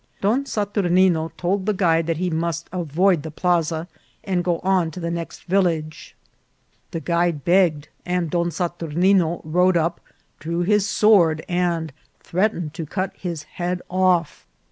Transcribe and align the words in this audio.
Don 0.19 0.45
Saturnino 0.45 1.29
told 1.37 1.67
the 1.67 1.75
guide 1.75 2.07
that 2.07 2.17
he 2.17 2.31
must 2.31 2.67
avoid 2.73 3.21
the 3.21 3.29
plaza 3.29 3.87
and 4.23 4.43
go 4.43 4.57
on 4.61 4.89
to 4.89 4.99
the 4.99 5.11
next 5.11 5.43
village. 5.43 6.15
The 6.89 6.99
guide 6.99 7.45
begged, 7.45 7.87
and 8.03 8.31
Don 8.31 8.49
Sat 8.49 8.79
urnino 8.79 9.41
rode 9.43 9.77
up, 9.77 10.01
drew 10.39 10.61
his 10.61 10.89
sword, 10.89 11.45
and 11.47 11.93
threatened 12.19 12.73
to 12.73 12.85
cut 12.87 13.13
his 13.15 13.43
head 13.43 13.83
off. 13.91 14.47